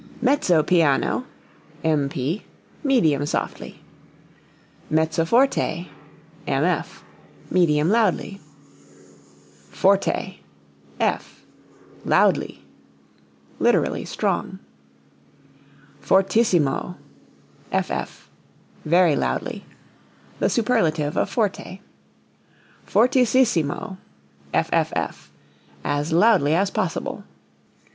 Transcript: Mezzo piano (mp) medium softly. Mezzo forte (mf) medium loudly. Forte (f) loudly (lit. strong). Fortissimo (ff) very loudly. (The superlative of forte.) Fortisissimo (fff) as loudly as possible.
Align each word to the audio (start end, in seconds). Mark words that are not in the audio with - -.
Mezzo 0.19 0.63
piano 0.63 1.27
(mp) 1.83 2.41
medium 2.83 3.23
softly. 3.27 3.83
Mezzo 4.89 5.25
forte 5.25 5.89
(mf) 6.47 7.03
medium 7.51 7.87
loudly. 7.87 8.41
Forte 9.69 10.39
(f) 10.99 11.45
loudly 12.03 12.65
(lit. 13.59 14.07
strong). 14.07 14.57
Fortissimo 15.99 16.95
(ff) 17.71 18.27
very 18.83 19.15
loudly. 19.15 19.63
(The 20.39 20.49
superlative 20.49 21.15
of 21.15 21.29
forte.) 21.29 21.79
Fortisissimo 22.87 23.99
(fff) 24.51 25.25
as 25.83 26.11
loudly 26.11 26.55
as 26.55 26.71
possible. 26.71 27.23